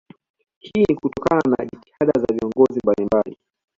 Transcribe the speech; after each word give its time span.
Hii 0.59 0.83
ni 0.89 0.95
kutokana 0.95 1.41
na 1.45 1.65
jitihada 1.65 2.19
za 2.21 2.33
viongozi 2.35 2.79
mbalimbali 2.83 3.37